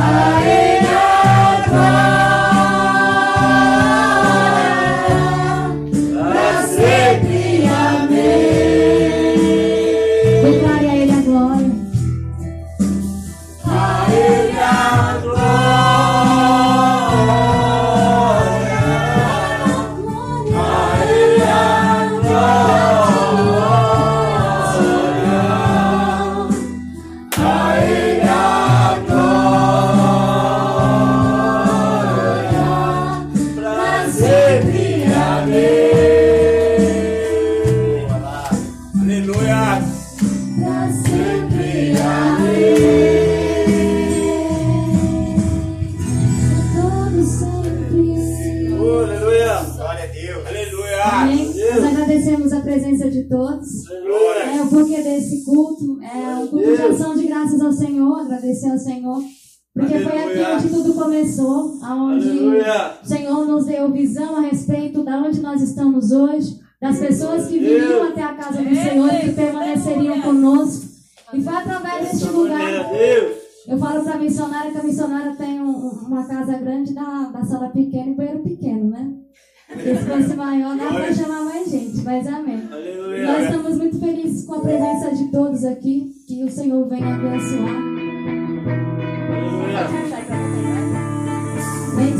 [0.00, 0.69] Hare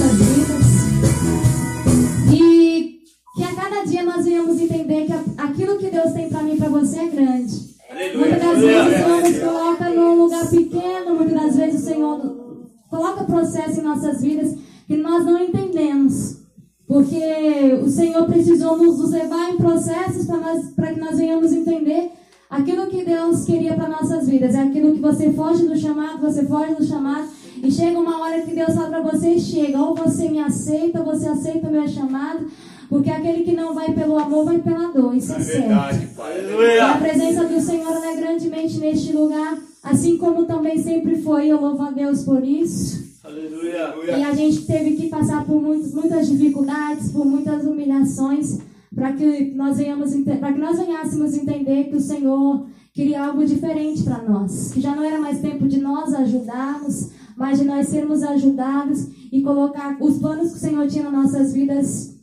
[30.66, 32.46] aceita, você aceita o meu chamado,
[32.88, 36.14] porque aquele que não vai pelo amor vai pela dor, isso é, é verdade, certo.
[36.16, 36.76] Pai.
[36.76, 41.60] E a presença do Senhor é grandemente neste lugar, assim como também sempre foi, eu
[41.60, 43.06] louvo a Deus por isso.
[43.24, 43.94] Aleluia.
[44.18, 48.58] E a gente teve que passar por muitas, muitas dificuldades, por muitas humilhações,
[48.94, 54.04] para que nós venhamos, para que nós venhássemos entender que o Senhor queria algo diferente
[54.04, 58.22] para nós, que já não era mais tempo de nós ajudarmos, mas de nós sermos
[58.22, 62.16] ajudados e colocar os planos que o Senhor tinha nas nossas vidas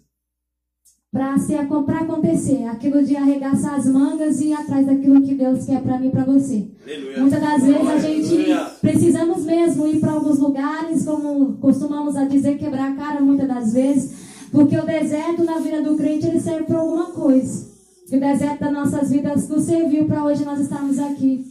[1.14, 6.00] para acontecer, aquilo de arregaçar as mangas e ir atrás daquilo que Deus quer para
[6.00, 6.68] mim e para você.
[6.84, 7.20] Aleluia.
[7.20, 8.66] Muitas das vezes a gente Aleluia.
[8.82, 13.74] precisamos mesmo ir para alguns lugares, como costumamos a dizer, quebrar a cara muitas das
[13.74, 14.12] vezes,
[14.52, 17.72] porque o deserto na vida do crente ele serve para alguma coisa.
[18.12, 21.46] E o deserto das nossas vidas nos serviu para hoje nós estarmos aqui,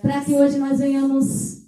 [0.00, 1.61] para que hoje nós venhamos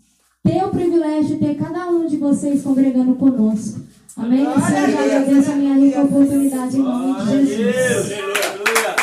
[0.44, 3.80] ter o privilégio de ter cada um de vocês congregando conosco.
[4.16, 4.44] Amém?
[4.44, 8.12] Glória Senhor, já agradeço a minha rica oportunidade em nome de Jesus.
[8.12, 8.94] Aleluia.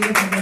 [0.00, 0.39] Deus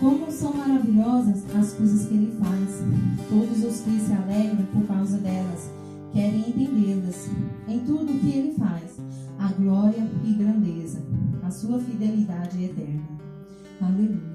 [0.00, 2.82] como são maravilhosas as coisas que ele faz.
[3.28, 5.70] Todos os que se alegram por causa delas
[6.12, 7.30] querem entendê-las.
[7.66, 8.98] Em tudo o que ele faz,
[9.38, 11.02] a glória e grandeza,
[11.42, 13.08] a sua fidelidade é eterna.
[13.80, 14.34] Aleluia.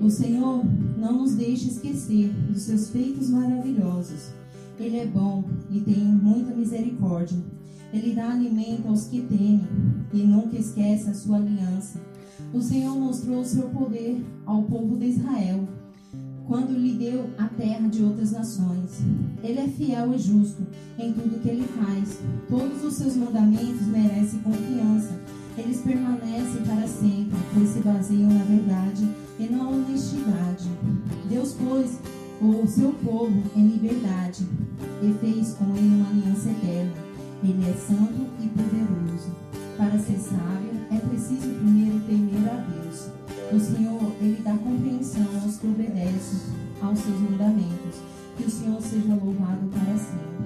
[0.00, 0.62] O Senhor
[0.98, 4.32] não nos deixa esquecer dos seus feitos maravilhosos.
[4.78, 7.38] Ele é bom e tem muita misericórdia.
[7.92, 9.66] Ele dá alimento aos que temem
[10.12, 12.00] e nunca esquece a sua aliança
[12.52, 15.66] o Senhor mostrou o seu poder ao povo de Israel
[16.46, 19.00] quando lhe deu a terra de outras nações.
[19.42, 20.66] Ele é fiel e justo
[20.98, 22.18] em tudo que ele faz.
[22.48, 25.18] Todos os seus mandamentos merecem confiança.
[25.56, 30.68] Eles permanecem para sempre, pois se baseiam na verdade e na honestidade.
[31.28, 31.98] Deus pôs
[32.40, 34.46] o seu povo em liberdade
[35.02, 36.92] e fez com ele uma aliança eterna.
[37.42, 39.32] Ele é santo e poderoso.
[39.76, 40.73] Para ser sábio,
[41.08, 43.08] preciso primeiro temer a Deus.
[43.52, 46.40] O Senhor, Ele dá compreensão aos que obedecem
[46.82, 48.00] aos seus mandamentos.
[48.36, 50.44] Que o Senhor seja louvado para sempre.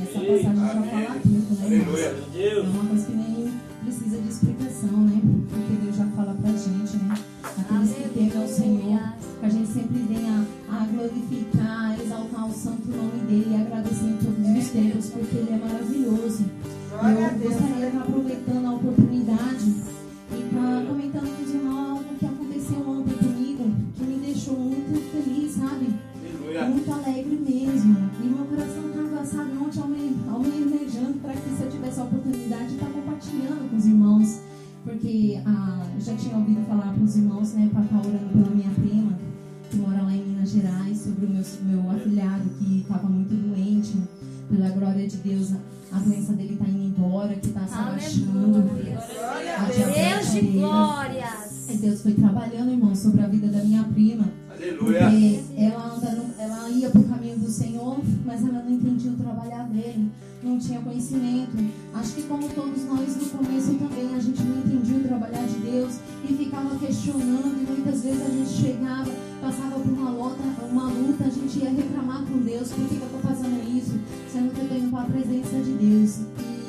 [0.00, 2.00] Essa passagem já fala tudo, né, irmãos?
[2.34, 5.20] É uma coisa que nem precisa de explicação, né?
[5.50, 7.14] Porque Deus já fala pra gente, né?
[7.58, 9.00] Aqueles que temem ao Senhor,
[9.40, 14.16] que a gente sempre venha a glorificar, exaltar o santo nome dEle e agradecer em
[14.16, 16.44] todos os tempos, porque Ele é maravilhoso.
[16.92, 19.21] Eu gostaria de aproveitando a oportunidade
[21.12, 25.88] comentando irmãos algo que aconteceu ontem comigo, que me deixou muito feliz, sabe?
[26.70, 28.10] Muito alegre mesmo.
[28.18, 32.74] E meu coração estava, sabe, ontem almejando para que se eu tivesse a oportunidade de
[32.74, 34.40] estar compartilhando com os irmãos.
[34.84, 38.70] Porque ah, já tinha ouvido falar para os irmãos, né, para estar orando pela minha
[38.70, 39.18] prima,
[39.70, 43.98] que mora lá em Minas Gerais, sobre o meu, meu afilhado que estava muito doente.
[44.50, 45.52] Pela glória de Deus,
[45.90, 48.62] a doença dele está indo embora, que está se abaixando.
[49.94, 51.68] Deus de glórias.
[51.68, 54.28] E Deus foi trabalhando, irmão, sobre a vida da minha prima.
[54.50, 55.00] Aleluia.
[55.00, 59.16] Porque ela, anda no, ela ia para o caminho Senhor, mas ela não entendia o
[59.16, 60.10] trabalhar dele,
[60.42, 61.52] não tinha conhecimento.
[61.92, 65.58] Acho que como todos nós no começo também, a gente não entendia o trabalhar de
[65.58, 69.10] Deus e ficava questionando e muitas vezes a gente chegava,
[69.42, 73.04] passava por uma luta, uma luta, a gente ia reclamar com Deus, por que, eu
[73.04, 74.00] estou fazendo isso?
[74.32, 76.20] Sendo que eu tenho a presença de Deus.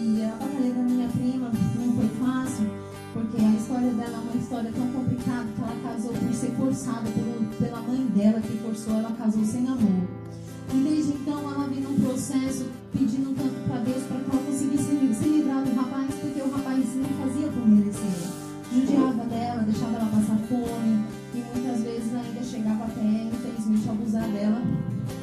[0.02, 1.50] E a batalha da minha prima
[1.80, 2.70] não foi fácil,
[3.14, 7.10] porque a história dela é uma história tão complicada que ela casou por ser forçada
[7.10, 10.23] pelo, pela mãe dela que forçou, ela casou sem amor.
[10.72, 14.84] E desde então ela vem num processo pedindo tanto para Deus para que ela conseguisse
[15.14, 18.44] se livrar do rapaz, porque o rapaz não fazia por merecer.
[18.74, 24.62] Judiava dela, deixava ela passar fome e muitas vezes ainda chegava até, infelizmente, abusar dela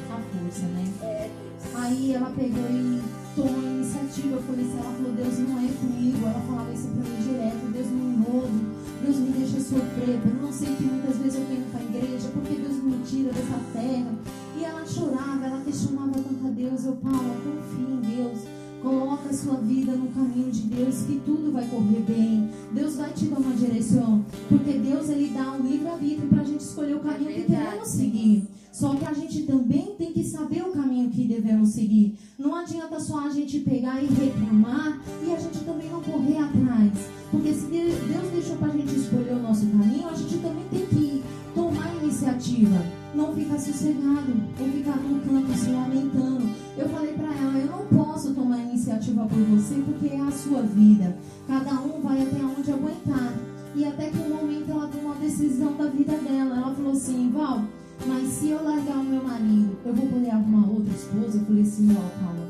[0.09, 1.29] à força, né?
[1.75, 3.01] Aí ela pegou e
[3.35, 4.35] tomou a iniciativa.
[4.35, 6.25] Eu falei assim, ela falou, Deus não é comigo.
[6.25, 8.59] Ela falava isso pra mim direto, Deus me ouve,
[9.03, 10.19] Deus me deixa sofrer.
[10.23, 13.33] Eu não sei que muitas vezes eu venho para a igreja, porque Deus me tira
[13.33, 14.11] dessa terra.
[14.57, 16.85] E ela chorava, ela questionava tanto a Deus.
[16.85, 18.39] Eu, Paula, confia em Deus.
[18.81, 22.49] Coloca a sua vida no caminho de Deus, que tudo vai correr bem.
[22.71, 24.25] Deus vai te dar uma direção.
[24.49, 28.47] Porque Deus, Ele dá um livre-arbítrio para a gente escolher o caminho que queremos seguir.
[28.71, 32.17] Só que a gente também tem que saber o caminho que devemos seguir.
[32.39, 36.91] Não adianta só a gente pegar e reclamar e a gente também não correr atrás.
[37.29, 40.85] Porque se Deus deixou para a gente escolher o nosso caminho, a gente também tem
[40.85, 41.70] que tomar
[42.11, 42.85] iniciativa.
[43.15, 46.49] Não ficar sossegado ou ficar num canto se lamentando.
[46.77, 50.61] Eu falei para ela, eu não posso tomar iniciativa por você porque é a sua
[50.61, 51.17] vida.
[51.47, 53.33] Cada um vai até onde aguentar.
[53.75, 56.57] E até que um momento ela tomou uma decisão da vida dela.
[56.57, 57.63] Ela falou assim, Val,
[58.05, 61.37] mas se eu largar o meu marido, eu vou poder arrumar outra esposa?
[61.37, 62.47] Eu falei assim, ó, Paula,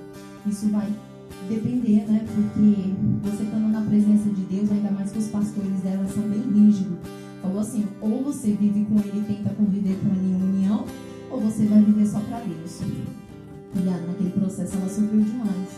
[0.47, 0.91] isso vai
[1.49, 2.25] depender, né?
[2.25, 6.41] Porque você estando na presença de Deus, ainda mais que os pastores dela são bem
[6.53, 7.20] rígidos.
[7.41, 10.85] Falou assim, ou você vive com ele e tenta conviver com ele em união,
[11.29, 12.81] ou você vai viver só para Deus.
[12.81, 15.69] E naquele processo ela sofreu demais.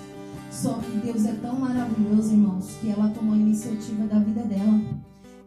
[0.51, 4.81] Só que Deus é tão maravilhoso, irmãos, que ela tomou a iniciativa da vida dela.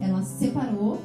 [0.01, 1.01] Ela separou,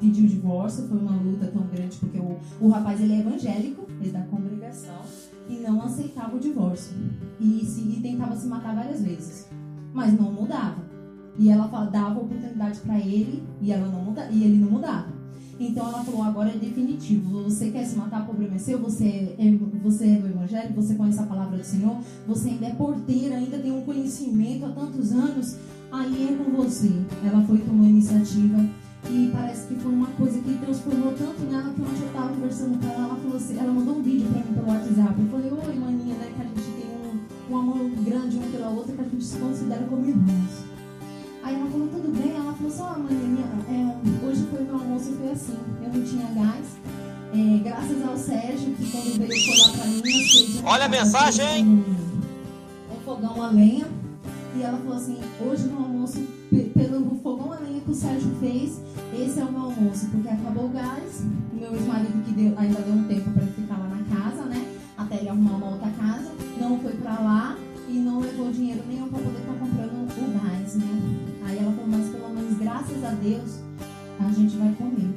[0.00, 4.08] pediu divórcio, foi uma luta tão grande, porque o, o rapaz ele é evangélico, ele
[4.08, 5.00] é da congregação,
[5.48, 6.94] e não aceitava o divórcio.
[7.40, 9.48] E, se, e tentava se matar várias vezes,
[9.92, 10.85] mas não mudava.
[11.38, 15.16] E ela dava oportunidade para ele e, ela não muda, e ele não mudava.
[15.58, 17.42] Então ela falou: agora é definitivo.
[17.44, 18.78] Você quer se matar, problema é seu.
[18.78, 22.74] Você é, você é do Evangelho, você conhece a palavra do Senhor, você ainda é
[22.74, 25.56] porteira, ainda tem um conhecimento há tantos anos.
[25.90, 26.90] Aí é com você.
[27.24, 28.58] Ela foi tomar iniciativa
[29.08, 32.78] e parece que foi uma coisa que transformou tanto nela que ontem eu estava conversando
[32.80, 35.20] com ela, ela falou assim, ela mandou um vídeo para mim pelo WhatsApp.
[35.20, 36.32] Eu falei, oi maninha, né?
[36.34, 39.38] Que a gente tem um, um amor grande uma pela outra que a gente se
[39.38, 40.65] considera como irmãos.
[41.46, 42.34] Aí ela falou, tudo bem?
[42.34, 46.26] Ela falou ó oh, maninha, é, hoje foi meu almoço, foi assim, eu não tinha
[46.34, 46.66] gás.
[47.32, 51.64] É, graças ao Sérgio, que quando veio colar pra mim, fez Olha a mensagem, hein?
[51.64, 53.86] Um, um fogão a lenha.
[54.56, 56.18] E ela falou assim, hoje no almoço,
[56.74, 58.80] pelo fogão a lenha que o Sérgio fez,
[59.16, 61.22] esse é o meu almoço, porque acabou o gás.
[61.52, 64.42] O meu ex-marido que deu, ainda deu um tempo para ele ficar lá na casa,
[64.46, 64.66] né?
[64.98, 66.32] Até ele arrumar uma outra casa.
[66.60, 67.56] Não foi para lá
[67.88, 71.25] e não levou dinheiro nenhum para poder estar tá comprando o gás, né?
[71.46, 73.60] Aí ela falou, mas pelo menos graças a Deus
[74.18, 75.14] a gente vai comer.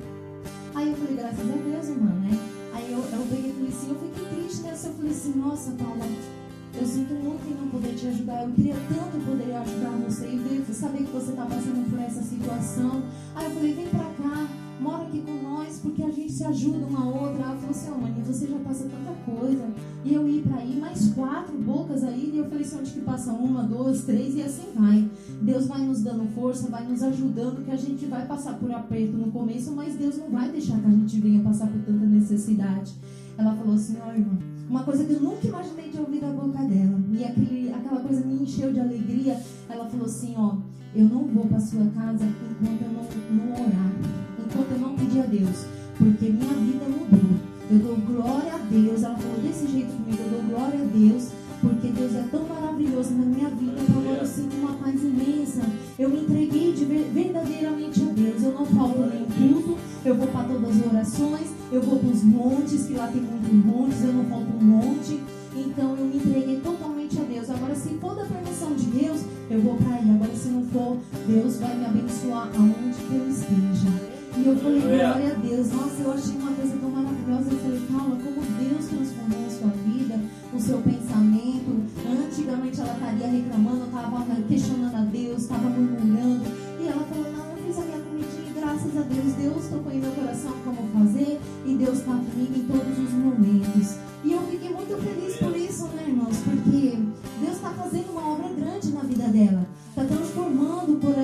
[0.75, 2.37] Aí eu falei, graças a Deus, irmã, né?
[2.71, 4.87] Aí eu, eu peguei e falei assim, eu fiquei triste nessa.
[4.87, 6.05] Eu falei assim, nossa, Paula,
[6.79, 8.43] eu sinto muito em não poder te ajudar.
[8.43, 12.21] Eu queria tanto poder ajudar você e ver, saber que você está passando por essa
[12.21, 13.01] situação.
[13.35, 14.47] Aí eu falei, vem pra cá,
[14.79, 17.43] mora aqui com nós, porque a gente se ajuda uma a outra.
[17.43, 19.65] Ela falou assim, maninha, você já passa tanta coisa.
[20.05, 22.31] E eu ir para aí, mais quatro bocas aí.
[22.35, 25.09] E eu falei assim, onde que passa uma, duas, três e assim vai.
[25.41, 29.13] Deus vai nos dando força, vai nos ajudando, que a gente vai passar por aperto
[29.13, 32.93] no começo, mas Deus não vai deixar que a gente venha passar por tanta necessidade.
[33.37, 34.37] Ela falou assim, ó, oh, irmã,
[34.69, 36.99] uma coisa que eu nunca imaginei de ouvir da boca dela.
[37.11, 39.39] E aquele, aquela coisa me encheu de alegria.
[39.69, 40.57] Ela falou assim, ó,
[40.93, 43.91] eu não vou para sua casa enquanto eu não, não orar,
[44.39, 45.65] enquanto eu não pedir a Deus,
[45.97, 47.39] porque minha vida mudou.
[47.71, 49.03] Eu dou glória a Deus.
[49.03, 51.29] Ela falou desse jeito comigo, eu dou glória a Deus,
[51.61, 53.81] porque Deus é tão maravilhoso na minha vida.
[53.89, 55.61] Agora eu sinto uma paz imensa.
[55.97, 58.43] Eu me entreguei de, verdadeiramente a Deus.
[58.43, 62.23] Eu não falto nem culto, eu vou para todas as orações, eu vou para os
[62.23, 65.19] montes, que lá tem muitos montes, eu não falto um monte.
[65.55, 67.49] Então eu me entreguei totalmente a Deus.
[67.49, 70.09] Agora, se for da permissão de Deus, eu vou para aí.
[70.09, 74.18] Agora, se não for, Deus vai me abençoar aonde que eu esteja.
[74.39, 75.69] E eu falei, glória a Deus.
[75.73, 77.51] Nossa, eu achei uma coisa tão maravilhosa.
[77.51, 80.15] Eu falei, Paula, como Deus transformou a sua vida,
[80.55, 81.83] o seu pensamento.
[82.07, 86.45] Antigamente ela estaria reclamando, estava questionando a Deus, estava murmurando.
[86.79, 89.91] E ela falou, não, eu fiz a minha comidinha e graças a Deus, Deus tocou
[89.91, 91.39] em meu coração como fazer.
[91.65, 93.99] E Deus está comigo em todos os momentos.
[94.23, 96.37] E eu fiquei muito feliz por isso, né, irmãos?
[96.45, 96.97] Porque
[97.43, 99.67] Deus está fazendo uma obra grande na vida dela.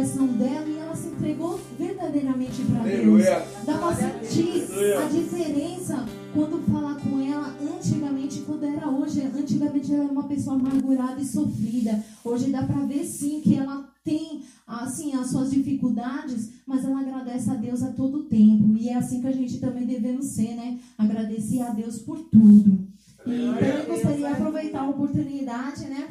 [0.06, 3.24] Coração dela e ela se entregou verdadeiramente para Deus.
[3.66, 4.68] Dá para sentir
[5.04, 9.24] a diferença quando falar com ela antigamente, quando era hoje.
[9.24, 12.04] Antigamente ela era uma pessoa amargurada e sofrida.
[12.24, 17.50] Hoje dá para ver sim que ela tem assim as suas dificuldades, mas ela agradece
[17.50, 18.78] a Deus a todo tempo.
[18.78, 20.78] E é assim que a gente também devemos ser, né?
[21.00, 22.88] Agradecer a Deus por tudo.
[23.26, 26.10] Então eu gostaria de aproveitar a oportunidade, né?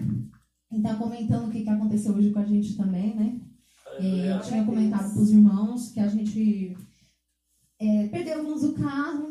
[0.73, 3.41] E estar tá comentando o que, que aconteceu hoje com a gente também, né?
[3.99, 6.77] É, eu tinha comentado para os irmãos que a gente
[7.81, 9.31] é, perdemos o carro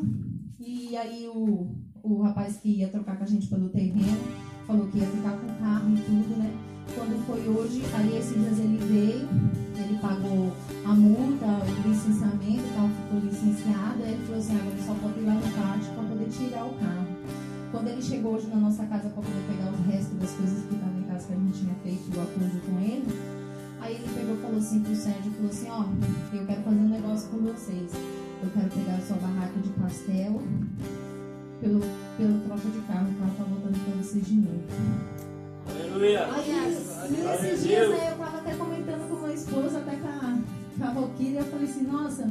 [0.58, 4.18] e aí o, o rapaz que ia trocar com a gente pelo terreno
[4.66, 6.50] falou que ia ficar com o carro e tudo, né?
[6.94, 9.28] Quando foi hoje, aí esses dias ele veio,
[9.76, 10.52] ele pagou
[10.84, 15.18] a multa, o licenciamento, o carro ficou licenciado, aí ele falou assim, agora só pode
[15.18, 17.06] ir lá no kart para poder tirar o carro.
[17.72, 20.74] Quando ele chegou hoje na nossa casa para poder pegar o resto das coisas que
[20.74, 23.06] estavam em casa que a gente tinha feito o acordo com ele,
[23.84, 26.76] aí ele pegou e falou assim pro Sérgio, falou assim, ó, oh, eu quero fazer
[26.76, 27.92] um negócio com vocês.
[28.42, 30.42] Eu quero pegar a sua barraca de pastel
[31.60, 31.80] pelo,
[32.16, 34.64] pelo troca de carro, o carro tá voltando para vocês de novo.
[35.68, 36.28] Aleluia.
[36.32, 40.38] Aí, nesses dias né, eu tava até comentando com minha esposa, até com a,
[40.78, 42.30] com a eu falei assim, nossa,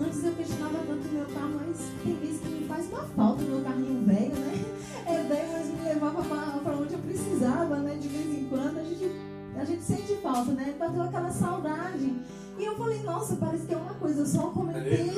[0.00, 3.42] antes eu questionava tanto o meu carro, mas tem vezes que me faz uma falta
[3.42, 4.64] o meu carrinho velho, né?
[5.06, 6.22] É velho, mas me levava
[6.60, 7.96] para onde eu precisava, né?
[8.00, 9.10] De vez em quando a gente,
[9.56, 10.74] a gente sente falta, né?
[10.78, 12.12] Bateu aquela saudade.
[12.56, 15.10] E eu falei, nossa, parece que é uma coisa, eu só comentei.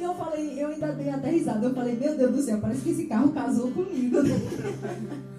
[0.00, 1.66] E eu falei, eu ainda dei até risada.
[1.66, 4.18] Eu falei, meu Deus do céu, parece que esse carro casou comigo.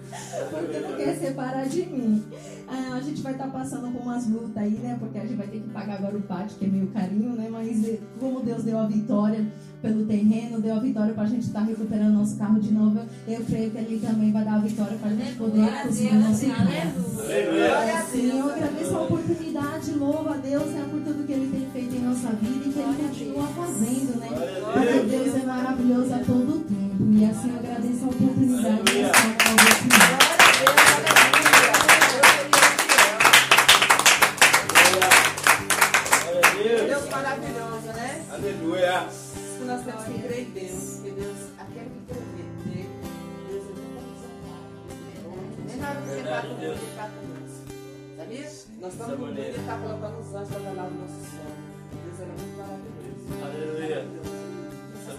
[0.50, 2.24] porque não quer separar de mim.
[2.68, 4.96] Ah, a gente vai estar tá passando por umas lutas aí, né?
[4.98, 7.48] Porque a gente vai ter que pagar agora o pátio, que é meio carinho, né?
[7.50, 9.44] Mas eh, como Deus deu a vitória
[9.80, 13.00] pelo terreno, deu a vitória para a gente estar tá recuperando nosso carro de novo,
[13.26, 16.46] eu creio que Ele também vai dar a vitória para a gente poder conseguir nosso
[16.46, 16.70] carro.
[18.10, 21.96] Sim, eu agradeço a oportunidade, louvo a Deus né, por tudo que Ele tem feito
[21.96, 24.28] em nossa vida e que Ele continua fazendo, né?
[24.72, 27.12] Porque Deus é maravilhoso a todo tempo.
[27.12, 28.89] E assim eu agradeço a oportunidade
[49.80, 51.56] colocando os anjos para velar o nosso sonho.
[52.04, 53.20] Deus é muito maravilhoso.
[53.44, 54.06] Aleluia.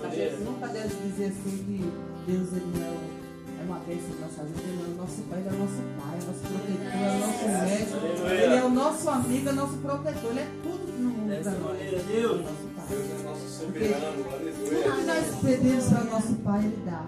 [0.04, 3.22] A gente nunca deve dizer assim que Deus ele não é
[3.62, 4.62] é uma bênção na nossa vida.
[4.62, 7.10] Ele é o nosso pai, ele é o nosso pai, é o nosso protetor, é
[7.12, 8.26] o nosso médico.
[8.26, 10.32] Ele é o nosso amigo, é o nosso protetor.
[10.32, 11.30] Ele é tudo no mundo.
[11.30, 12.42] Dessa maneira, Deus.
[12.90, 14.24] Deus é nosso soberano.
[14.24, 17.06] Tudo que nós pedimos para o nosso pai, ele dá.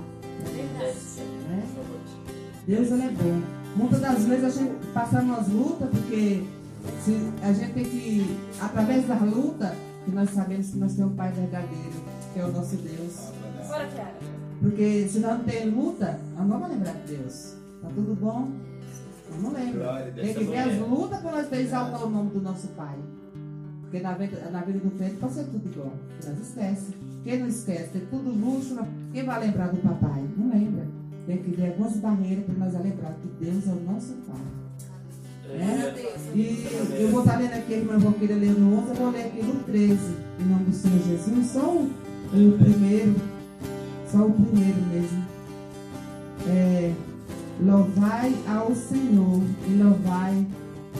[1.49, 1.63] Né?
[2.67, 3.41] Deus ele é bom.
[3.75, 6.43] Muitas das vezes a gente passa umas lutas, porque
[7.03, 11.15] se a gente tem que, através da luta, que nós sabemos que nós temos um
[11.15, 13.31] Pai verdadeiro, que é o nosso Deus.
[13.67, 14.13] Bora, Kiara.
[14.61, 17.55] Porque se não tem luta, não vamos lembrar de Deus.
[17.81, 18.49] Tá tudo bom?
[19.41, 20.11] Não lembra.
[20.15, 22.95] Tem que ver as lutas para nós exaltar o nome do nosso Pai.
[23.81, 25.93] Porque na vida, na vida do crente pode ser tudo igual.
[26.25, 26.93] Nós esquece.
[27.23, 27.89] Quem não esquece?
[27.89, 28.77] Tem tudo luxo.
[29.11, 30.23] Quem vai lembrar do papai?
[30.37, 30.87] Não lembra.
[31.25, 34.41] Tem que ver algumas barreiras para nós lembrar que Deus é o nosso Pai.
[35.49, 35.93] Né?
[36.33, 36.67] E
[36.99, 39.25] eu vou estar lendo aqui, mas eu vou querer ler no 11, eu vou ler
[39.25, 39.93] aqui no 13,
[40.39, 41.51] em nome do Senhor Jesus.
[41.51, 41.91] Só o,
[42.33, 43.15] o primeiro
[44.13, 45.25] só o primeiro mesmo.
[46.47, 46.93] É,
[47.59, 50.45] louvai ao Senhor e louvai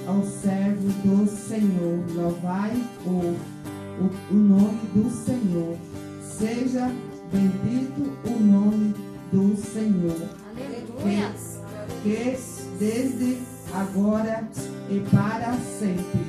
[0.07, 2.03] ao servo do Senhor.
[2.15, 2.71] Louvai
[3.05, 3.37] o,
[4.01, 5.77] o, o nome do Senhor.
[6.23, 6.91] Seja
[7.31, 8.95] bendito o nome
[9.31, 10.27] do Senhor.
[10.49, 11.31] Aleluia.
[12.01, 12.37] Que, que
[12.79, 13.37] desde
[13.73, 14.43] agora
[14.89, 16.19] e para sempre.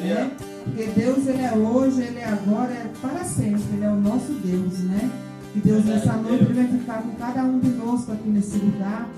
[0.00, 0.30] Né?
[0.64, 3.62] Porque Deus ele é hoje, ele é agora, é para sempre.
[3.72, 5.10] Ele é o nosso Deus, né?
[5.52, 9.08] Que Deus nessa noite ele vai ficar com cada um de nós aqui nesse lugar.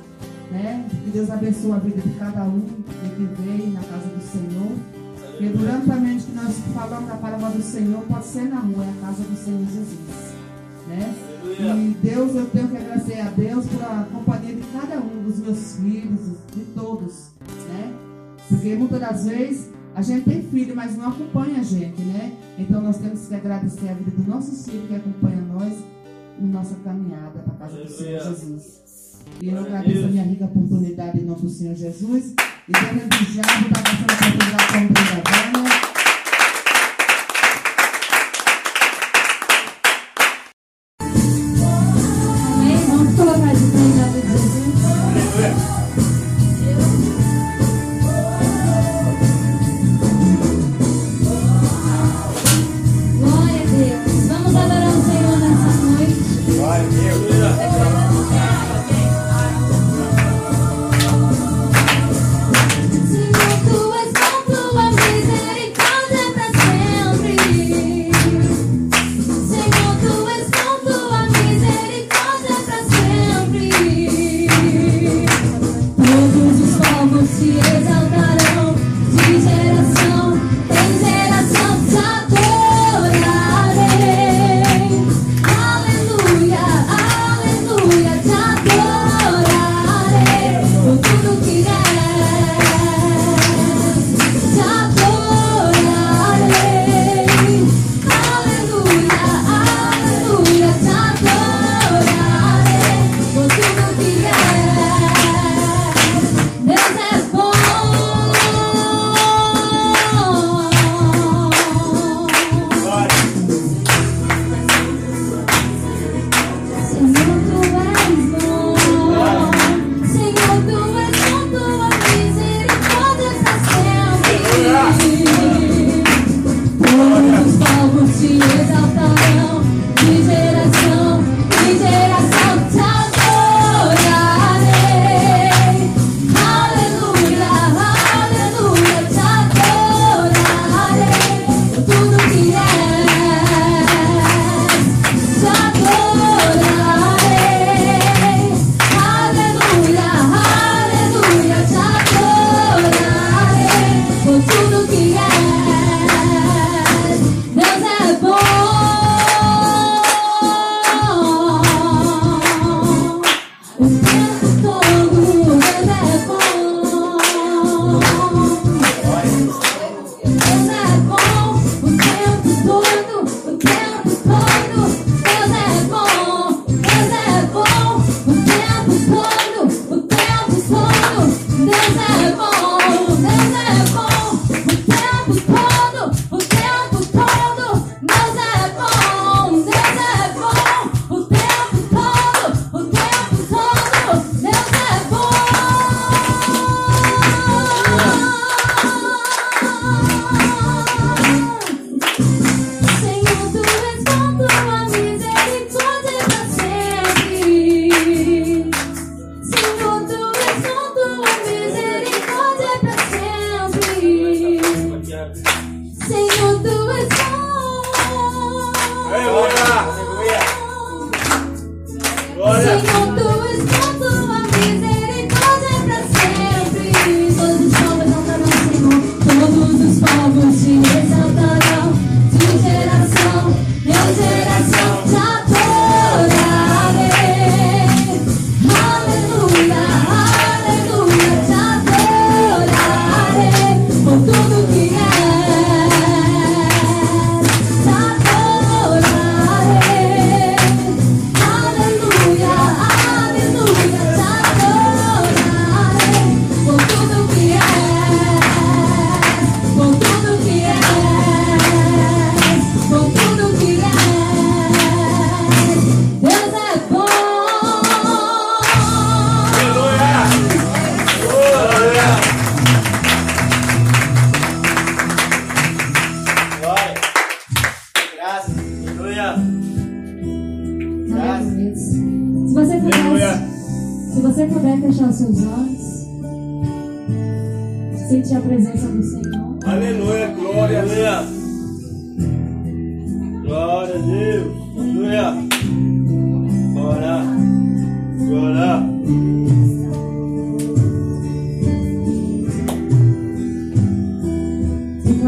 [0.50, 0.86] Né?
[1.04, 4.72] Que Deus abençoe a vida de cada um que veio na casa do Senhor.
[5.30, 8.84] Porque durante a mente que nós falamos da palavra do Senhor, pode ser na rua,
[8.84, 10.34] é a casa do Senhor Jesus.
[10.88, 11.35] Né?
[11.58, 15.76] E Deus, eu tenho que agradecer a Deus pela companhia de cada um dos meus
[15.76, 16.20] filhos,
[16.54, 17.30] de todos,
[17.68, 17.92] né?
[18.48, 22.32] Porque muitas das vezes a gente tem filho, mas não acompanha a gente, né?
[22.58, 25.72] Então nós temos que agradecer a vida do nosso filho que acompanha nós
[26.38, 27.96] em nossa caminhada para a casa Aleluia.
[27.96, 28.86] do Senhor Jesus.
[29.40, 32.34] E eu agradeço a minha rica oportunidade em nome do Senhor Jesus.
[32.68, 34.90] E desejo já vou dar a oportunidade
[35.52, 35.95] para o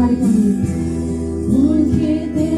[0.07, 0.63] conmigo.
[1.51, 2.48] Porque te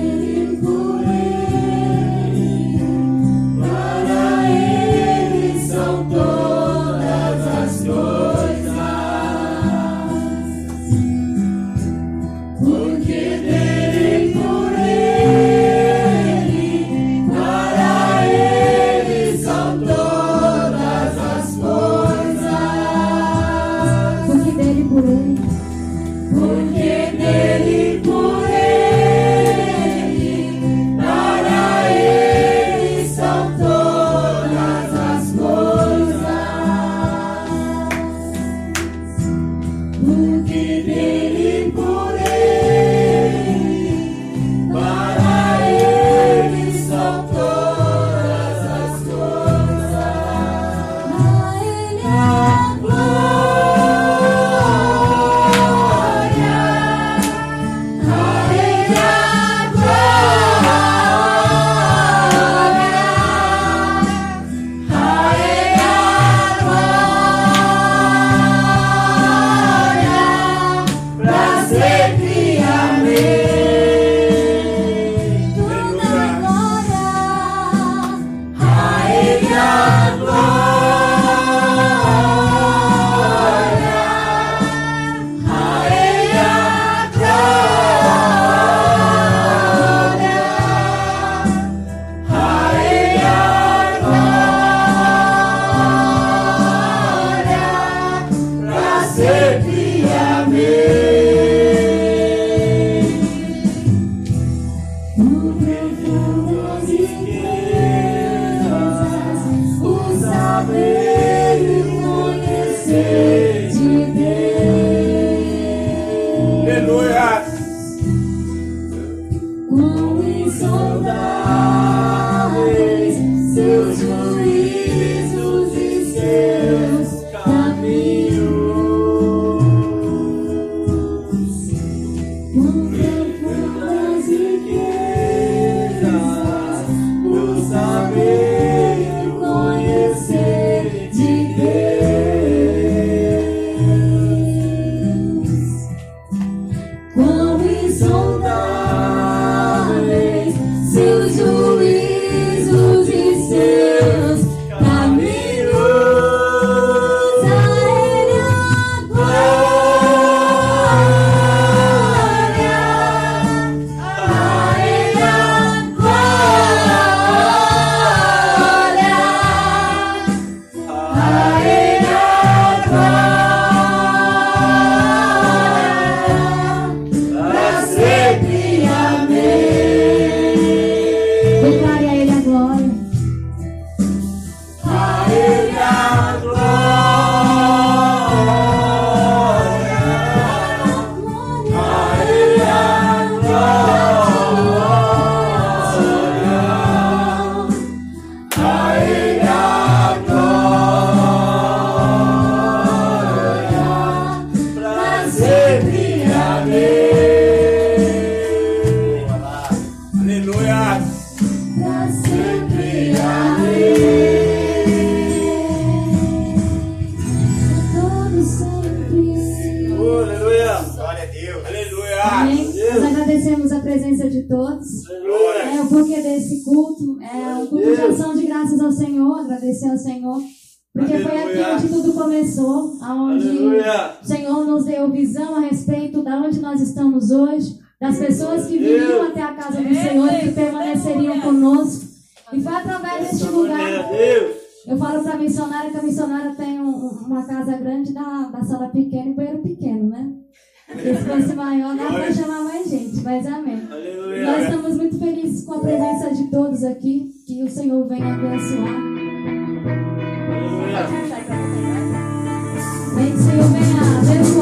[263.15, 264.60] 每次有咩啊？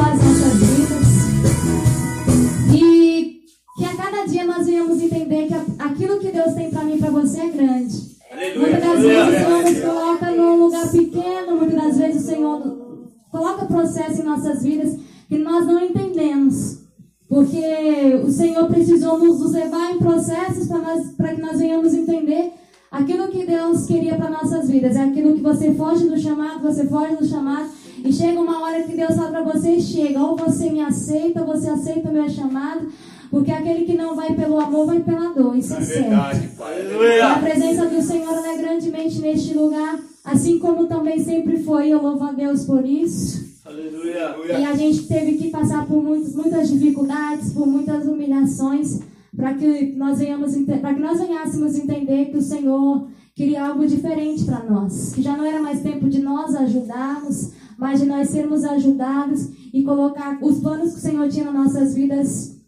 [37.18, 41.90] É a presença do Senhor é grandemente neste lugar, assim como também sempre foi.
[41.90, 43.50] Eu louvo a Deus por isso.
[43.66, 44.60] Aleluia.
[44.60, 49.00] E a gente teve que passar por muitos, muitas dificuldades, por muitas humilhações,
[49.36, 54.44] para que nós venhamos, para que nós venhássemos entender que o Senhor queria algo diferente
[54.44, 58.66] para nós, que já não era mais tempo de nós ajudarmos, mas de nós sermos
[58.66, 62.59] ajudados e colocar os planos que o Senhor tinha nas nossas vidas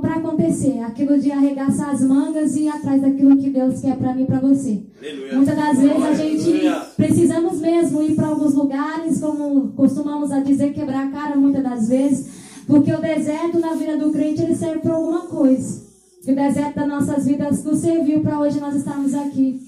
[0.00, 4.12] para acontecer, aquilo de arregaçar as mangas e ir atrás daquilo que Deus quer para
[4.12, 4.82] mim e para você.
[5.00, 5.34] Aleluia.
[5.36, 6.80] Muitas das vezes a gente Aleluia.
[6.96, 11.88] precisamos mesmo ir para alguns lugares, como costumamos a dizer, quebrar a cara muitas das
[11.88, 12.28] vezes,
[12.66, 15.80] porque o deserto na vida do crente ele serve para alguma coisa.
[16.26, 19.60] E o deserto das nossas vidas nos serviu para hoje nós estarmos aqui,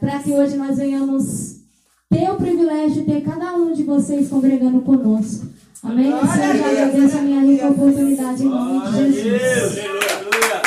[0.00, 1.60] para que hoje nós venhamos
[2.08, 5.46] ter o privilégio de ter cada um de vocês congregando conosco.
[5.84, 6.12] Amém?
[6.12, 9.12] Senhor, já agradeço a minha rica oportunidade em nome de Glória a Deus.
[9.14, 9.78] Jesus.
[9.78, 10.62] Aleluia.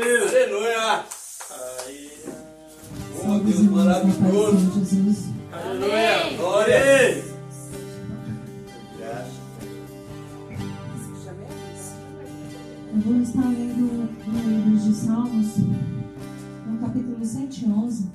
[0.00, 1.04] Deus.
[4.16, 5.28] Senhor Jesus.
[5.52, 6.36] Aleluia.
[6.36, 7.24] Glória.
[12.90, 13.67] Eu vou estar lendo
[14.98, 15.58] Salmos,
[16.66, 18.08] no capítulo 111.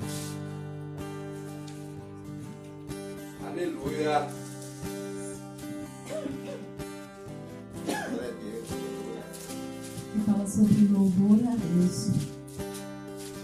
[3.47, 4.27] Aleluia.
[6.05, 6.27] Glória
[7.87, 8.67] a Deus.
[10.11, 12.09] que fala sobre louvor a Deus.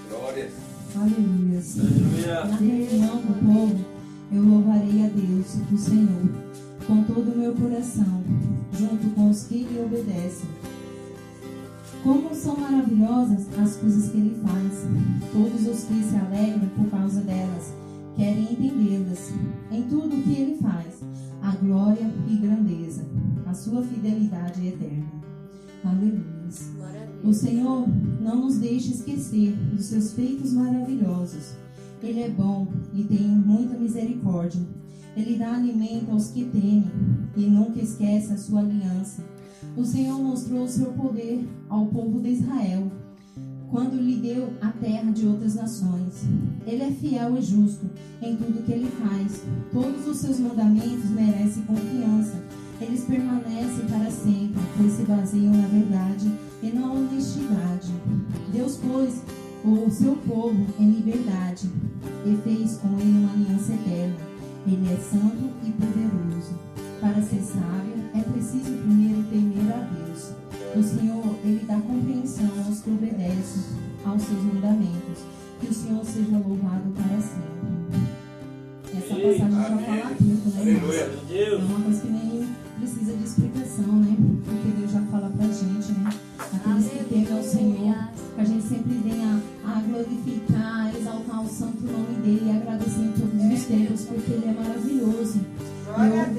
[0.09, 0.51] Glória.
[0.95, 1.61] Aleluia.
[1.79, 2.43] Aleluia.
[2.43, 3.85] Na reunião do povo,
[4.33, 6.29] eu louvarei a Deus, o Senhor,
[6.85, 8.21] com todo o meu coração,
[8.77, 10.49] junto com os que lhe obedecem.
[12.03, 14.87] Como são maravilhosas as coisas que ele faz.
[15.33, 17.73] Todos os que se alegram por causa delas
[18.15, 19.33] querem entendê-las.
[19.71, 21.01] Em tudo o que ele faz,
[21.41, 23.05] a glória e grandeza,
[23.45, 25.11] a sua fidelidade eterna.
[25.83, 26.39] Aleluia.
[27.23, 27.87] O Senhor
[28.21, 31.53] não nos deixa esquecer dos seus feitos maravilhosos.
[32.01, 34.61] Ele é bom e tem muita misericórdia.
[35.15, 36.89] Ele dá alimento aos que temem
[37.35, 39.23] e nunca esquece a sua aliança.
[39.77, 42.91] O Senhor mostrou o seu poder ao povo de Israel
[43.69, 46.23] quando lhe deu a terra de outras nações.
[46.65, 47.89] Ele é fiel e justo
[48.21, 49.43] em tudo que ele faz.
[49.71, 52.41] Todos os seus mandamentos merecem confiança.
[52.81, 56.31] Eles permanecem para sempre, pois se baseiam na verdade
[56.63, 57.93] e na honestidade.
[58.51, 59.21] Deus pôs
[59.65, 61.69] o seu povo em liberdade
[62.25, 64.15] e fez com ele uma aliança eterna.
[64.65, 66.53] Ele é santo e poderoso.
[67.01, 70.33] Para ser sábio, é preciso primeiro temer a Deus.
[70.75, 73.63] O Senhor, Ele dá compreensão aos que obedecem
[74.05, 75.19] aos seus mandamentos.
[75.59, 77.59] Que o Senhor seja louvado para sempre.
[78.95, 79.85] Essa passagem já Amém.
[79.85, 80.61] fala tudo, né?
[80.61, 80.99] Aleluia.
[80.99, 81.63] É Deus.
[81.63, 82.47] uma coisa que nem
[82.79, 84.15] precisa de explicação, né?
[84.45, 86.09] Porque Deus já fala pra gente, né?
[86.39, 91.47] Aqueles que temem ao Senhor, que a gente sempre venha a glorificar, a exaltar o
[91.47, 95.39] santo nome dele e agradecer em todos os tempos, porque ele é maravilhoso.
[95.89, 95.95] Eu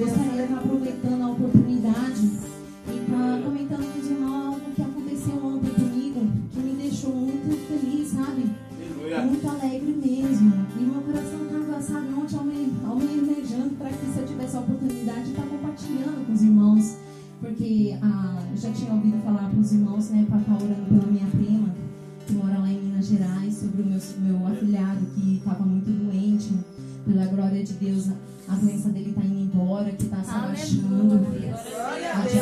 [0.07, 5.45] gostaria de estar aproveitando a oportunidade e estar comentando com os irmãos algo que aconteceu
[5.45, 6.21] ontem comigo,
[6.53, 8.45] que me deixou muito feliz, sabe?
[8.81, 9.23] Aleluia.
[9.27, 10.53] muito alegre mesmo.
[10.79, 15.25] E meu coração estava, sabe, ontem alme- almejando para que se eu tivesse a oportunidade
[15.25, 16.97] de estar compartilhando com os irmãos.
[17.41, 21.27] Porque ah, já tinha ouvido falar para os irmãos, né, para estar orando pela minha
[21.27, 21.75] prima,
[22.27, 26.53] que mora lá em Minas Gerais, sobre o meu, meu afilhado que estava muito doente.
[27.07, 28.09] Pela glória de Deus,
[28.49, 31.19] a, a doença dele está indo embora, que está se abaixando.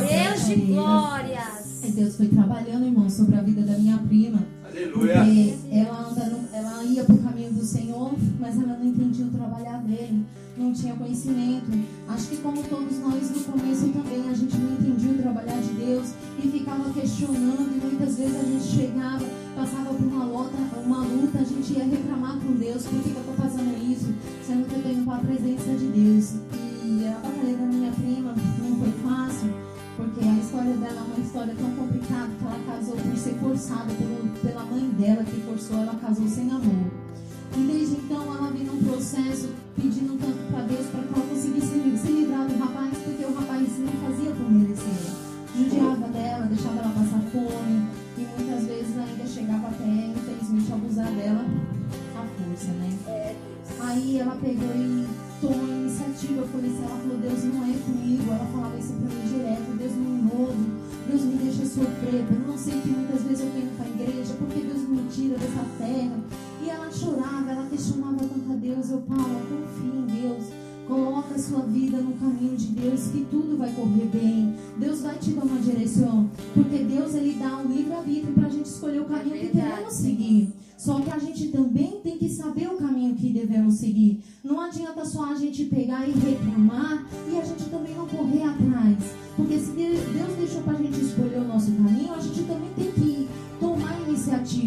[0.08, 1.82] Deus de glórias.
[1.84, 4.42] E Deus foi trabalhando, irmão, sobre a vida da minha prima.
[4.64, 5.14] Aleluia.
[5.14, 9.24] Porque ela, anda no- ela ia para o caminho do Senhor, mas ela não entendia
[9.26, 9.67] o trabalhar dele,
[10.58, 11.70] não tinha conhecimento.
[12.08, 15.72] Acho que como todos nós no começo também, a gente não entendia o trabalhar de
[15.74, 20.98] Deus e ficava questionando e muitas vezes a gente chegava, passava por uma luta, uma
[20.98, 24.12] luta, a gente ia reclamar com Deus, por que, eu estou fazendo isso?
[24.46, 26.34] Sendo que eu tenho a presença de Deus.
[26.84, 29.52] E a batalha da minha prima não foi fácil,
[29.96, 33.92] porque a história dela é uma história tão complicada que ela casou por ser forçada
[33.94, 37.07] pelo, pela mãe dela que forçou, ela casou sem amor.
[37.56, 41.66] E desde então ela vem num processo pedindo tanto para Deus para que ela conseguisse
[41.66, 45.28] se, livrar do rapaz, porque o rapaz não fazia por merecer.
[45.56, 51.44] Judiava dela, deixava ela passar fome e muitas vezes ainda chegava até, infelizmente, abusar dela
[52.14, 53.36] à força, né?
[53.80, 55.06] Aí ela pegou e
[55.40, 58.92] tomou a iniciativa, eu falei assim, ela falou, Deus não é comigo, ela falava isso
[58.92, 60.77] pra mim direto, Deus me envolve,
[61.08, 64.60] Deus me deixa sofrer, eu não sei que muitas vezes eu venho pra igreja, porque
[64.60, 66.20] Deus me tira dessa terra.
[66.62, 70.44] E ela chorava, ela questionava tanto a Deus, eu, Paula, confia em Deus.
[70.86, 74.54] Coloca a sua vida no caminho de Deus, que tudo vai correr bem.
[74.78, 76.30] Deus vai te dar uma direção.
[76.52, 80.52] Porque Deus, Ele dá um livre-arbítrio para a gente escolher o caminho que queremos seguir.
[80.76, 84.22] Só que a gente também tem que saber o caminho que devemos seguir.
[84.44, 89.27] Não adianta só a gente pegar e reclamar e a gente também não correr atrás.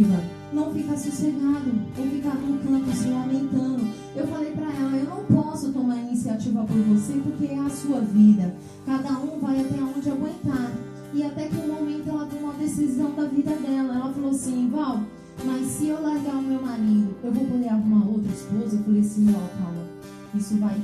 [0.01, 0.23] Iniciativa.
[0.51, 3.87] Não ficar sossegado ou ficar num canto se lamentando.
[4.15, 8.01] Eu falei pra ela, eu não posso tomar iniciativa por você porque é a sua
[8.01, 8.53] vida.
[8.85, 10.71] Cada um vai até onde aguentar.
[11.13, 13.95] E até que um momento ela tomou uma decisão da vida dela.
[13.95, 15.01] Ela falou assim, Val,
[15.45, 18.77] mas se eu largar o meu marido, eu vou poder arrumar outra esposa?
[18.77, 19.87] Eu falei assim, ó, Paula,
[20.35, 20.75] isso vai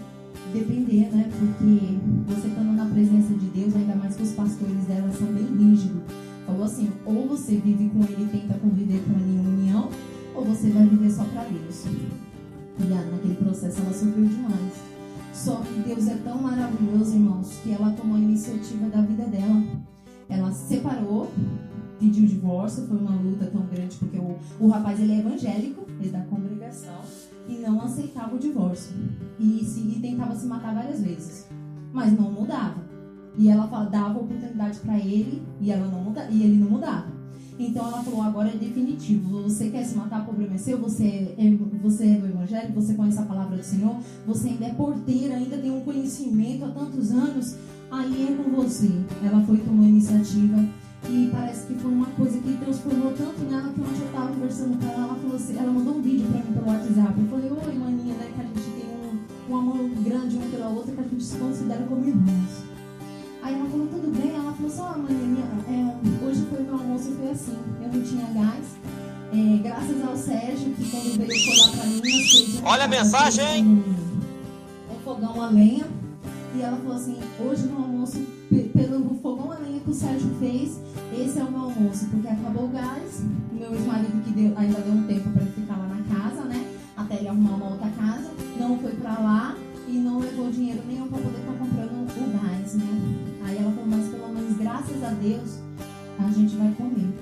[0.53, 1.30] depender, né?
[1.30, 1.97] Porque
[2.28, 6.26] você estando na presença de Deus, ainda mais que os pastores dela são bem rígidos.
[6.48, 9.89] Falou assim, ou você vive com ele e tenta conviver com ele em união,
[10.34, 11.84] ou você vai viver só para Deus.
[11.86, 14.74] E ah, naquele processo ela sofreu demais.
[15.34, 19.62] Só que Deus é tão maravilhoso, irmãos, que ela tomou a iniciativa da vida dela.
[20.30, 21.30] Ela se separou,
[22.00, 25.86] pediu o divórcio, foi uma luta tão grande, porque o, o rapaz ele é evangélico,
[26.00, 27.02] ele é da congregação,
[27.50, 28.95] e não aceitava o divórcio.
[29.38, 31.45] E, se, e tentava se matar várias vezes.
[31.91, 32.86] Mas não mudava.
[33.38, 37.05] E ela fala- dava oportunidade para ele e, ela não muda, e ele não mudava.
[37.59, 39.41] Então ela falou, agora é definitivo.
[39.43, 40.77] Você quer se matar, o problema é seu.
[40.79, 43.95] Você é, você é do evangelho, você conhece a palavra do Senhor,
[44.27, 47.55] você ainda é porteira, ainda tem um conhecimento há tantos anos.
[47.89, 48.91] Aí é com você.
[49.23, 50.57] Ela foi tomar iniciativa
[51.09, 54.77] e parece que foi uma coisa que transformou tanto nela que ontem eu estava conversando
[54.77, 57.19] com ela, ela falou assim, ela mandou um vídeo para mim pelo WhatsApp.
[57.19, 58.31] Eu falei, oi maninha, né?
[58.35, 61.38] Que a gente tem um, um amor grande um pela outra, que a gente se
[61.38, 62.66] considera como irmãos.
[63.41, 64.35] Aí ela falou, tudo bem?
[64.35, 68.25] Ela falou assim, ó, maninha, é, hoje foi meu almoço, foi assim, eu não tinha
[68.33, 68.65] gás.
[69.33, 73.65] É, graças ao Sérgio, que quando veio colar pra mim, fez um- Olha a mensagem?
[73.65, 73.83] Um,
[74.95, 75.85] um fogão a lenha.
[76.55, 78.19] E ela falou assim, hoje no almoço,
[78.49, 80.79] pe- pelo fogão a lenha que o Sérgio fez,
[81.15, 83.23] esse é o meu almoço, porque acabou o gás.
[83.51, 86.41] O meu ex-marido que deu, ainda deu um tempo para ele ficar lá na casa,
[86.45, 86.65] né?
[86.95, 88.31] Até ele arrumar uma outra casa.
[88.59, 89.66] Não foi pra lá e
[90.18, 93.38] não levou dinheiro nenhum para poder estar comprando o gás, né?
[93.45, 95.59] Aí ela falou, mas pelo menos graças a Deus
[96.18, 97.13] a gente vai comer.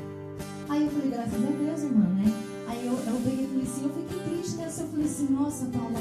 [0.70, 2.34] Aí eu falei, graças a Deus, irmã, né?
[2.68, 4.82] Aí eu, eu peguei e falei assim, eu fiquei triste nessa.
[4.84, 6.00] Eu falei assim, nossa, Paula,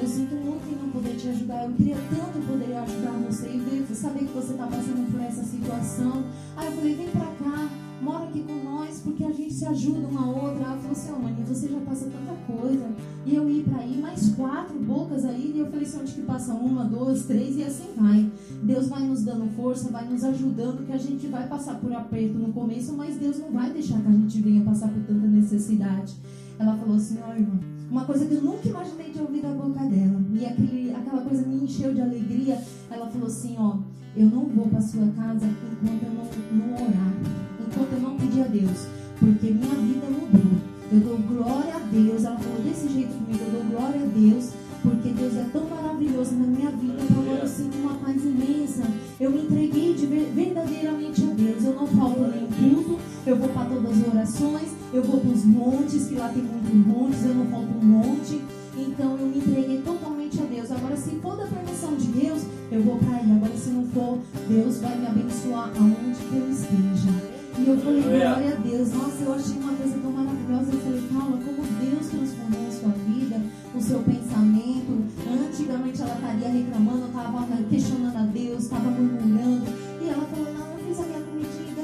[0.00, 1.64] eu sinto muito em não poder te ajudar.
[1.64, 5.42] Eu queria tanto poder ajudar você e ver, saber que você está passando por essa
[5.42, 6.22] situação.
[6.56, 7.68] Aí eu falei, vem pra cá,
[8.02, 10.64] mora aqui com nós, porque a gente se ajuda uma a outra.
[10.64, 12.90] Ela falou assim, ó, maninha, você já passa tanta coisa.
[13.24, 15.52] E eu ir pra aí, mais quatro bocas aí.
[15.54, 18.30] E eu falei assim, onde que passa uma, duas, três, e assim vai.
[18.62, 22.38] Deus vai nos dando força, vai nos ajudando, que a gente vai passar por aperto
[22.38, 26.14] no começo, mas Deus não vai deixar que a gente venha passar por tanta necessidade.
[26.58, 27.58] Ela falou assim, ó irmã,
[27.90, 31.46] uma coisa que eu nunca imaginei de ouvir da boca dela, e aquele, aquela coisa
[31.46, 32.58] me encheu de alegria.
[32.90, 33.78] Ela falou assim, ó,
[34.16, 37.12] eu não vou para sua casa enquanto eu não, não orar,
[37.60, 38.86] enquanto eu não pedir a Deus,
[39.18, 40.52] porque minha vida mudou.
[40.92, 42.22] Eu dou glória a Deus.
[42.24, 44.50] Ela falou desse jeito comigo, eu dou glória a Deus,
[44.82, 48.82] porque Deus é tão maravilhoso na minha vida agora eu sinto uma paz imensa.
[49.18, 51.64] Eu me entreguei de ver- verdadeiramente a Deus.
[51.64, 55.44] Eu não falto nem culto, eu vou para todas as orações, eu vou para os
[55.44, 58.40] montes, que lá tem muitos montes, eu não falto um monte.
[58.76, 60.70] Então eu me entreguei totalmente a Deus.
[60.70, 63.16] Agora, se for da permissão de Deus, eu vou para.
[63.16, 64.18] Agora, se não for,
[64.48, 67.32] Deus vai me abençoar aonde que eu esteja.
[67.58, 68.92] E eu falei, glória a Deus.
[68.92, 70.72] Nossa, eu achei uma coisa tão maravilhosa.
[70.72, 73.40] Eu falei, Paula, como Deus transformou a sua vida,
[73.74, 75.04] o seu pensamento.
[75.28, 79.66] Antigamente ela estaria reclamando, estava questionando a Deus, estava murmurando.
[80.00, 80.71] E ela falou, não,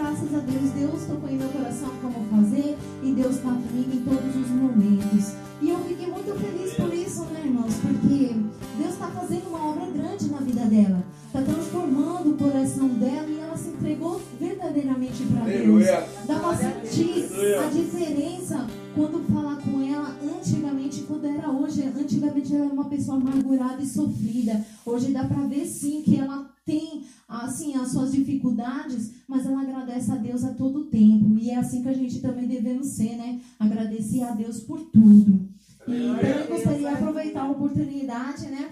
[0.09, 2.78] graças a Deus, Deus tocou em meu coração como fazer.
[3.02, 5.34] E Deus está comigo em todos os momentos.
[5.61, 7.74] E eu fiquei muito feliz por isso, né, irmãos?
[7.74, 8.34] Porque
[8.78, 11.04] Deus está fazendo uma obra grande na vida dela.
[11.26, 15.86] Está transformando o coração dela e ela se entregou verdadeiramente para Deus.
[16.26, 17.28] Dá pra sentir
[17.62, 21.82] a diferença quando falar com ela antigamente, quando era hoje.
[21.82, 24.64] Antigamente ela era uma pessoa amargurada e sofrida.
[24.86, 30.12] Hoje dá pra ver sim que ela tem assim as suas dificuldades, mas ela agradece
[30.12, 31.39] a Deus a todo tempo.
[31.39, 33.41] E é assim que a gente também devemos ser, né?
[33.59, 35.49] Agradecer a Deus por tudo.
[35.89, 38.71] E então eu gostaria de aproveitar a oportunidade, né?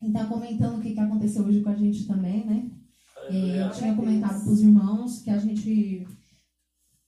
[0.00, 2.70] E tá comentando o que, que aconteceu hoje com a gente também, né?
[3.28, 6.06] É, eu tinha comentado para os irmãos que a gente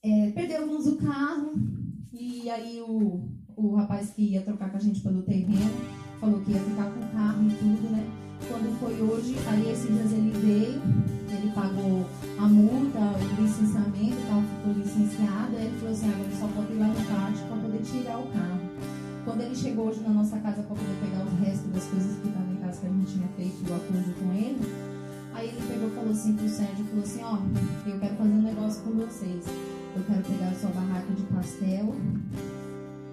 [0.03, 1.53] é, perdemos o carro
[2.11, 3.23] e aí o,
[3.55, 5.71] o rapaz que ia trocar com a gente pelo terreno
[6.19, 8.28] falou que ia ficar com o carro e tudo, né?
[8.47, 10.81] Quando foi hoje, aí esses dias ele veio,
[11.29, 12.05] ele pagou
[12.37, 16.73] a multa, o licenciamento e tal, ficou licenciado, aí ele falou assim, agora só pode
[16.73, 18.59] ir lá no pátio para poder tirar o carro.
[19.25, 22.27] Quando ele chegou hoje na nossa casa para poder pegar o resto das coisas que
[22.27, 24.89] estavam em casa que a gente tinha feito o acordo com ele,
[25.39, 27.37] Aí ele pegou e falou assim pro Sérgio, falou assim, ó,
[27.87, 29.45] eu quero fazer um negócio com vocês.
[29.95, 31.95] Eu quero pegar a sua barraca de pastel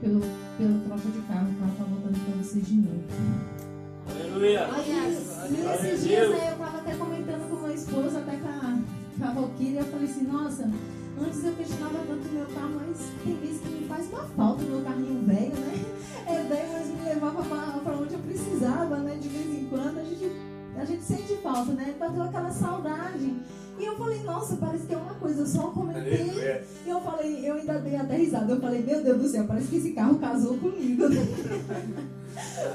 [0.00, 0.20] pelo,
[0.58, 3.04] pelo troca de carro, o carro tá voltando pra vocês de novo.
[4.10, 4.68] Aleluia.
[4.72, 8.78] Aí, nesses dias aí, eu tava até comentando com meu esposo, até com a,
[9.18, 10.70] com a Valkyria, eu falei assim, nossa,
[11.20, 14.66] antes eu questionava tanto meu carro, mas tem vezes que me faz uma falta o
[14.68, 15.84] meu carrinho velho, né?
[16.28, 17.42] É velho, mas me levava
[17.84, 19.16] pra onde eu precisava, né?
[19.20, 20.32] De vez em quando a gente,
[20.76, 21.94] a gente sente falta, né?
[21.98, 23.32] Bateu aquela saudade.
[23.78, 26.30] E eu falei, nossa, parece que é uma coisa, eu só comentei.
[26.86, 28.52] E eu falei, eu ainda dei até risada.
[28.52, 31.08] Eu falei, meu Deus do céu, parece que esse carro casou comigo.
[31.08, 31.16] né?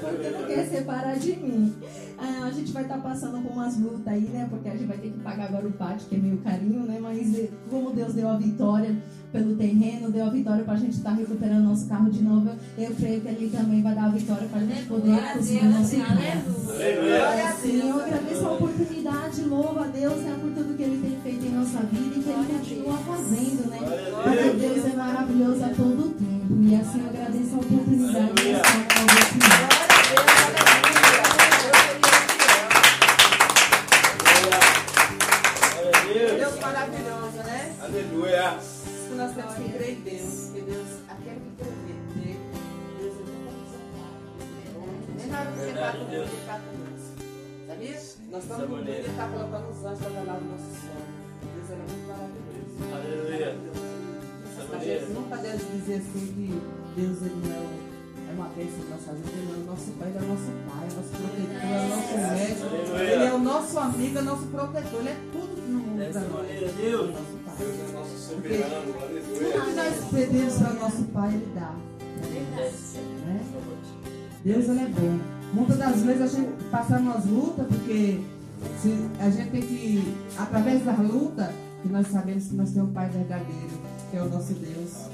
[0.00, 1.72] Porque não quer separar de mim.
[2.18, 4.46] Ah, a gente vai estar passando por umas lutas aí, né?
[4.50, 6.98] Porque a gente vai ter que pagar agora o pátio, que é meio carinho, né?
[7.00, 8.96] Mas eh, como Deus deu a vitória
[9.32, 13.20] pelo terreno, deu a vitória pra gente estar recuperando nosso carro de novo, eu creio
[13.20, 16.20] que Ele também vai dar a vitória pra gente poder conseguir o nosso carro.
[16.68, 17.28] Aleluia.
[19.52, 22.22] Agradeço a a Deus né, por tudo que Ele tem feito em nossa vida e
[22.22, 23.78] que Ele continua fazendo, né?
[24.22, 26.62] Porque Deus é maravilhoso a todo tempo.
[26.62, 28.01] E assim eu agradeço a oportunidade
[64.98, 66.32] ele é tudo que no mundo Dessa nós.
[66.32, 67.10] maneira, Deus.
[67.10, 67.54] Nosso pai.
[67.58, 68.98] Deus é nosso soberano, Tudo
[69.38, 69.74] que aleluia.
[69.74, 71.74] nós pedimos para nosso pai, ele dá.
[73.26, 73.40] Né?
[74.44, 75.18] Deus ele é bom.
[75.52, 78.20] Muitas das vezes a gente passa umas lutas porque
[78.80, 82.92] se a gente tem que, através da luta, que nós sabemos que nós temos um
[82.92, 83.78] Pai verdadeiro,
[84.10, 85.08] que é o nosso Deus.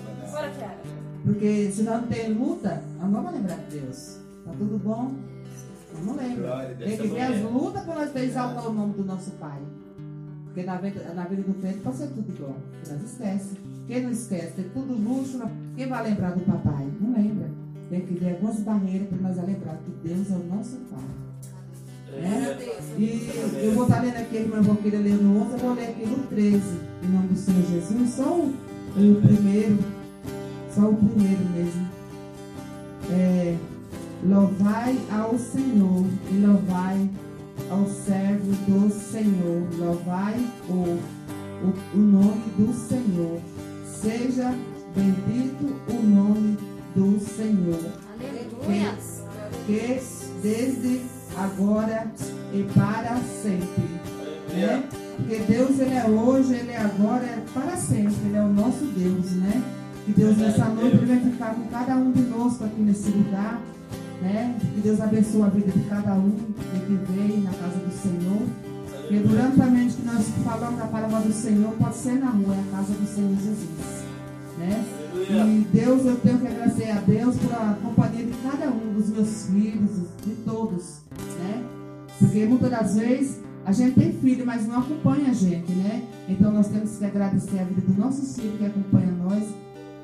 [1.25, 4.19] Porque se nós não tem luta, nós não vamos lembrar de Deus.
[4.45, 5.13] Tá tudo bom?
[6.05, 6.37] Nós não.
[6.37, 9.61] Glória, Tem que ver as lutas para nós ter exaltar o nome do nosso Pai.
[10.45, 12.57] Porque na vida, na vida do crente pode ser tudo igual.
[12.89, 13.57] Nós esquece.
[13.87, 15.41] Quem não esquece, tem tudo luxo.
[15.77, 16.87] Quem vai lembrar do papai?
[17.01, 17.51] Não lembra.
[17.91, 21.29] Tem que ver algumas barreiras para nós lembrar que Deus é o nosso Pai.
[22.13, 22.59] Né?
[22.99, 23.31] E
[23.63, 25.89] eu vou estar lendo aqui, irmã, eu vou querer ler no 11, eu vou ler
[25.91, 26.57] aqui no 13,
[27.03, 28.55] em nome do Senhor Jesus, só o,
[28.97, 29.79] o primeiro,
[30.75, 31.89] só o primeiro mesmo.
[33.11, 33.57] É,
[34.25, 37.09] louvai ao Senhor e louvai
[37.71, 40.37] ao servo do Senhor, louvai
[40.69, 40.99] o,
[41.65, 43.41] o, o nome do Senhor,
[43.85, 44.55] seja
[44.95, 46.57] bendito o nome
[46.95, 48.95] do Senhor Aleluia.
[49.67, 50.01] que
[50.43, 51.03] desde
[51.37, 52.07] agora
[52.53, 53.83] e para sempre.
[54.53, 54.83] Né?
[55.17, 58.15] Porque Deus ele é hoje, ele é agora, é para sempre.
[58.27, 59.63] Ele é o nosso Deus, né?
[60.05, 63.61] Que Deus nessa noite ele vai ficar com cada um de nós aqui nesse lugar,
[64.23, 64.57] né?
[64.61, 68.43] Que Deus abençoe a vida de cada um que veio na casa do Senhor.
[69.01, 72.55] Porque durante a mente que nós falamos a palavra do Senhor, pode ser na rua,
[72.55, 74.05] é a casa do Senhor Jesus.
[74.59, 74.85] Né?
[75.13, 75.45] Aleluia.
[75.45, 79.47] E Deus, eu tenho que agradecer a Deus pela companhia de cada um dos meus
[79.47, 79.91] filhos,
[80.25, 81.01] de todos,
[81.39, 81.65] né?
[82.19, 86.03] Porque muitas das vezes a gente tem filho, mas não acompanha a gente, né?
[86.29, 89.45] Então nós temos que agradecer a vida dos nossos filhos que acompanham nós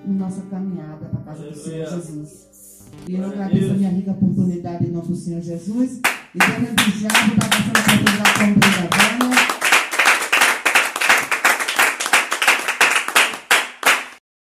[0.06, 2.02] em nossa caminhada para a casa do Senhor Aleluia.
[2.02, 2.53] Jesus.
[3.06, 6.00] E eu agradeço a minha rica oportunidade em nome do Senhor Jesus.
[6.34, 9.33] E Deus me diabo está passando a oportunidade com a Vânia.